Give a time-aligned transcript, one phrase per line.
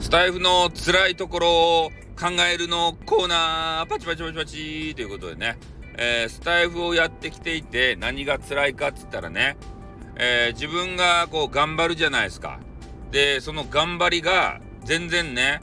[0.00, 1.50] スタイフの辛いところ
[1.84, 5.58] を考えるのコーナー、パチパチパチパチということでね、
[5.98, 9.58] えー、スタイフをやってきていて何が辛いかっつったらね、
[10.16, 12.60] えー、自分がこう頑張るじゃないですか。
[13.12, 15.60] で、その頑張りが全然ね、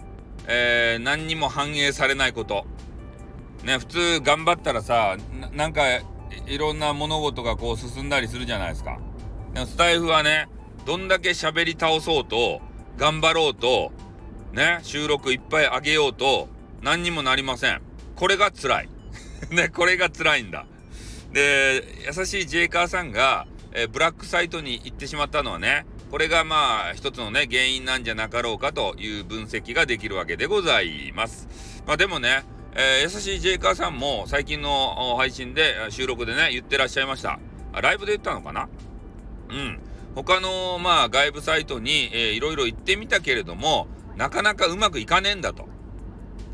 [0.48, 2.66] えー、何にも反映されないこと。
[3.64, 5.18] ね、普通頑張ったらさ、
[5.52, 5.82] なんか
[6.46, 9.00] いろんな物事がこう進んだりするじゃないですか。
[9.56, 10.48] スタイフはね、
[10.86, 12.62] どんだけ喋り倒そうと、
[12.98, 13.92] 頑張ろうと、
[14.54, 16.48] ね、収録いっぱいあげようと、
[16.82, 17.82] 何にもなりません。
[18.16, 18.90] これが辛い。
[19.52, 20.66] ね、これが辛いんだ。
[21.32, 31.48] で、優しいジェイカーさんが、えー、ブラックサイトに行ってしまったのはね、これがまあ一つのね、原因なんじゃなかろうかという分析ができるわけでございます。
[31.86, 32.44] まあでもね、
[32.76, 37.40] えー、優しいジェイカーさんも最近の配信で、収録でね、言ってらっしゃいました。
[37.82, 38.70] ライブで言ったのかな？
[39.50, 39.80] うん。
[40.16, 45.68] 他のまあ外部サイトに、えー、いろいろ行ってみたけれども、なかなかうまくいかねえんだと。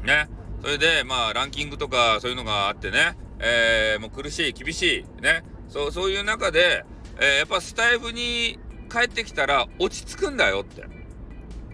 [0.03, 0.29] ね。
[0.61, 5.43] それで、まあ、ランキングとかそういうのがあってね、えー、もう苦しい、厳しい、ね。
[5.69, 6.85] そう、そういう中で、
[7.19, 8.59] えー、やっぱスタイフに
[8.91, 10.85] 帰ってきたら落ち着くんだよって、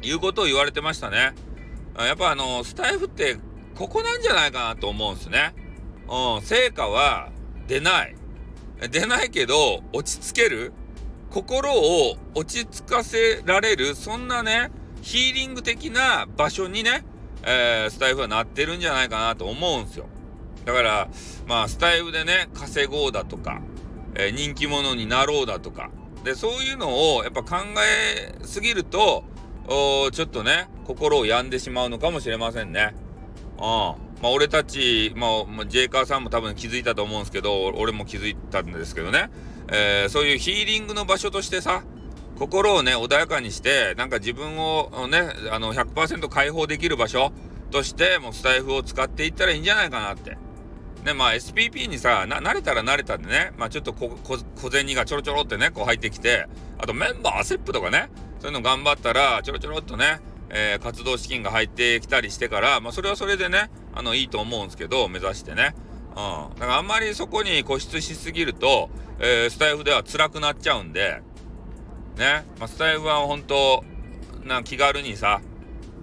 [0.01, 1.33] いうことを言われてましたね。
[1.97, 3.37] やっぱあの、スタイフって
[3.75, 5.53] ここなんじゃないかなと思うんですね。
[6.07, 7.29] うん、成果は
[7.67, 8.15] 出ない。
[8.91, 10.71] 出ないけど、落ち着ける
[11.29, 14.71] 心を落ち着かせられる、そんなね、
[15.01, 17.03] ヒーリング的な場所にね、
[17.43, 20.07] えー、スタイフはなってるんじゃないかなと思うんですよ。
[20.65, 21.09] だから、
[21.47, 23.61] まあ、スタイフでね、稼ごうだとか、
[24.15, 25.89] えー、人気者になろうだとか、
[26.23, 29.23] で、そういうのをやっぱ考えすぎると、
[29.67, 32.93] おちょっとね、心を病んでしまうのかもしれませんね。
[33.57, 33.61] うん。
[33.61, 39.29] まあ、俺たち、まあ、ジェイカーさんも多分気づいたと思うんですけど、俺も気づいたんですけどね、
[39.71, 41.83] えー、そういうヒーリングの場所としてさ、
[42.39, 47.33] 心をね、穏やかにして、なんか自分をね、あの100%解放できる場所
[47.69, 50.37] として、もうスタイフを使っていったらいいんじゃないかなって。
[51.03, 56.47] ね、まあ SPP にさ、慣れたら慣れたんでね、まあちょっと小銭がちょろちょろってね、こう入ってきて、
[56.77, 58.09] あとメンバーアセップとかね、
[58.39, 60.19] そういうの頑張ったら、ちょろちょろっとね、
[60.49, 65.75] えー、活動資金が入ってきたりしてから、まあそれはそれでね、あの、いいと思うんですけど、目指してね。
[66.15, 66.59] うん。
[66.59, 71.21] だからあんまりそこに固執しすぎると、えー、スタイフでは辛くなっちゃうんで、
[72.19, 73.83] ね、まあ、スタイフは本当
[74.43, 75.41] な気軽にさ、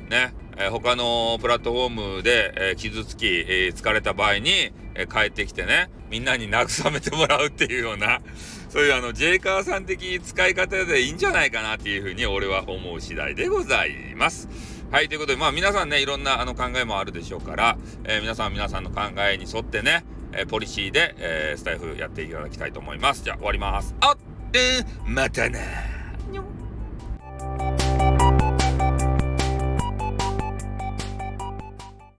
[0.08, 8.22] ね、えー、他のプラットフォームで、えー、傷つき、えー、疲れた場合に、えー、帰ってきてね、みんなに慰めてもらうっていうような、
[8.70, 14.48] そういうあの、ジェイカーさん的使い方でいいんじゃないかなっていうふうに俺は思う次第でございます。
[14.90, 23.22] はい、ということで、まあ皆さんね、いろんなあの考えもあるでしょうから、え、皆さん皆さんの考えに沿ってね、え、ポリシーで、え、スタイフやっていただきたいと思います。
[23.22, 23.94] じゃあ終わります。
[24.00, 24.16] あっ
[24.52, 25.95] てまたな